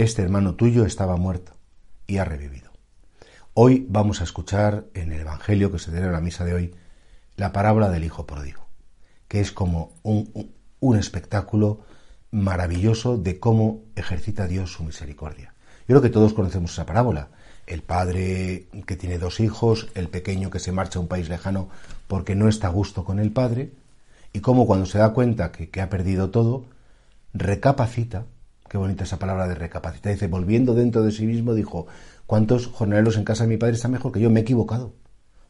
[0.00, 1.52] Este hermano tuyo estaba muerto
[2.06, 2.70] y ha revivido.
[3.52, 6.74] Hoy vamos a escuchar en el Evangelio que se en la misa de hoy
[7.36, 8.66] la parábola del Hijo Pródigo,
[9.28, 11.80] que es como un, un espectáculo
[12.30, 15.52] maravilloso de cómo ejercita Dios su misericordia.
[15.80, 17.28] Yo creo que todos conocemos esa parábola.
[17.66, 21.68] El padre que tiene dos hijos, el pequeño que se marcha a un país lejano
[22.08, 23.72] porque no está a gusto con el padre,
[24.32, 26.64] y cómo cuando se da cuenta que, que ha perdido todo,
[27.34, 28.24] recapacita
[28.70, 30.12] Qué bonita esa palabra de recapacitar.
[30.12, 31.88] Dice, volviendo dentro de sí mismo, dijo,
[32.24, 34.30] ¿cuántos jornaleros en casa de mi padre están mejor que yo?
[34.30, 34.94] Me he equivocado.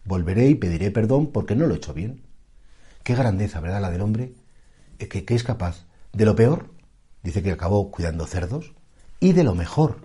[0.06, 2.22] Volveré y pediré perdón porque no lo he hecho bien.
[3.02, 3.82] Qué grandeza, ¿verdad?
[3.82, 4.32] La del hombre,
[4.98, 6.70] eh, que, que es capaz de lo peor,
[7.22, 8.72] dice que acabó cuidando cerdos,
[9.20, 9.98] y de lo mejor,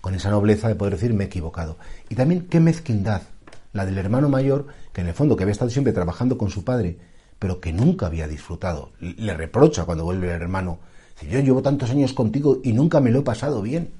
[0.00, 1.78] con esa nobleza de poder decir, me he equivocado.
[2.08, 3.22] Y también qué mezquindad,
[3.74, 6.64] la del hermano mayor, que en el fondo que había estado siempre trabajando con su
[6.64, 6.98] padre,
[7.38, 8.90] pero que nunca había disfrutado.
[8.98, 10.80] Le reprocha cuando vuelve el hermano
[11.18, 13.90] si yo llevo tantos años contigo y nunca me lo he pasado bien.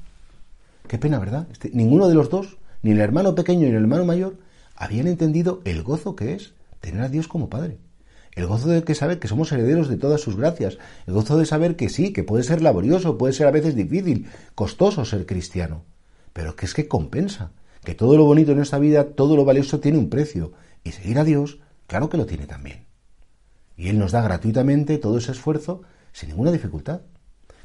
[0.87, 1.49] Qué pena, ¿verdad?
[1.51, 4.37] Este, ninguno de los dos, ni el hermano pequeño ni el hermano mayor,
[4.77, 7.79] habían entendido el gozo que es tener a Dios como Padre.
[8.33, 10.77] El gozo de que saber que somos herederos de todas sus gracias.
[11.07, 14.29] El gozo de saber que sí, que puede ser laborioso, puede ser a veces difícil,
[14.55, 15.85] costoso ser cristiano.
[16.35, 17.53] Pero que es que compensa.
[17.83, 20.53] Que todo lo bonito en esta vida, todo lo valioso tiene un precio.
[20.85, 22.85] Y seguir a Dios, claro que lo tiene también.
[23.75, 25.81] Y Él nos da gratuitamente todo ese esfuerzo
[26.17, 27.03] sin ninguna dificultad.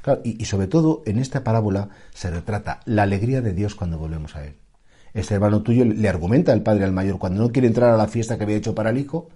[0.01, 4.35] Claro, y, sobre todo en esta parábola se retrata la alegría de Dios cuando volvemos
[4.35, 4.56] a Él.
[5.13, 8.09] Este hermano tuyo le argumenta al padre al mayor cuando no quiere entrar a la
[8.09, 9.29] fiesta que había hecho para el hijo.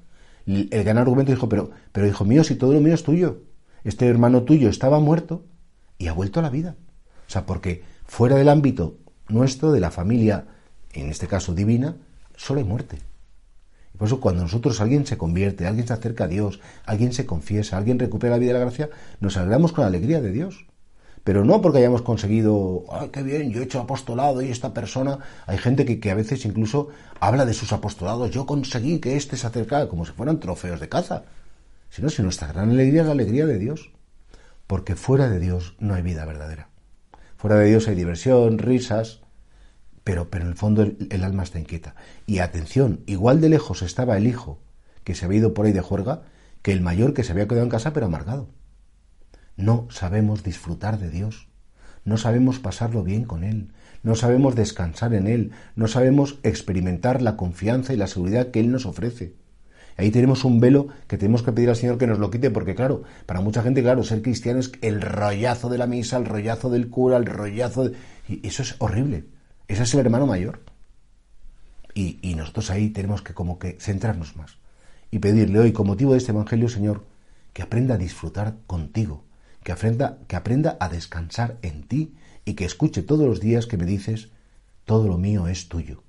[0.45, 3.43] El gran argumento dijo, pero, pero hijo mío, si todo lo mío es tuyo.
[3.85, 5.45] Este hermano tuyo estaba muerto
[5.97, 6.75] y ha vuelto a la vida.
[7.25, 8.97] O sea, porque fuera del ámbito
[9.29, 10.45] nuestro, de la familia,
[10.91, 11.95] en este caso divina,
[12.35, 12.97] solo hay muerte.
[13.97, 17.77] Por eso cuando nosotros alguien se convierte, alguien se acerca a Dios, alguien se confiesa,
[17.77, 18.89] alguien recupera la vida de la gracia,
[19.19, 20.65] nos alegramos con la alegría de Dios.
[21.25, 23.51] Pero no porque hayamos conseguido, ¡ay, qué bien!
[23.51, 25.17] Yo he hecho apostolado y esta persona.
[25.47, 26.89] Hay gente que, que a veces incluso
[27.19, 28.29] habla de sus apostolados.
[28.29, 31.23] Yo conseguí que éste se acercara, como si fueran trofeos de caza.
[31.89, 33.91] Sino si nuestra gran alegría es la alegría de Dios.
[34.67, 36.69] Porque fuera de Dios no hay vida verdadera.
[37.37, 39.21] Fuera de Dios hay diversión, risas,
[40.05, 41.95] pero, pero en el fondo el, el, alma está inquieta.
[42.25, 44.61] Y atención, igual de lejos estaba el hijo
[45.03, 46.21] que se había ido por ahí de juerga
[46.61, 48.47] que el mayor que se había quedado en casa pero amargado.
[49.57, 51.47] No sabemos disfrutar de Dios,
[52.03, 53.73] no sabemos pasarlo bien con Él,
[54.03, 58.71] no sabemos descansar en Él, no sabemos experimentar la confianza y la seguridad que Él
[58.71, 59.33] nos ofrece.
[59.97, 62.75] Ahí tenemos un velo que tenemos que pedir al Señor que nos lo quite, porque
[62.75, 66.69] claro, para mucha gente, claro, ser cristiano es el rollazo de la misa, el rollazo
[66.69, 67.97] del cura, el rollazo de...
[68.27, 69.34] Y eso es horrible.
[69.67, 70.61] Ese es el hermano mayor.
[71.93, 74.57] Y, y, nosotros ahí tenemos que como que centrarnos más
[75.11, 77.05] y pedirle hoy, con motivo de este Evangelio, Señor,
[77.53, 79.23] que aprenda a disfrutar contigo,
[79.63, 83.77] que aprenda, que aprenda a descansar en ti y que escuche todos los días que
[83.77, 84.29] me dices,
[84.83, 86.03] todo lo mío es tuyo.